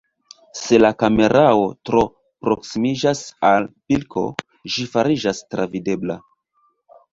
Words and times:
Se 0.59 0.77
la 0.79 0.89
kamerao 1.01 1.67
tro 1.89 2.01
proksimiĝas 2.47 3.23
al 3.51 3.69
pilko, 3.85 4.25
ĝi 4.77 4.89
fariĝas 4.97 5.45
travidebla. 5.53 6.21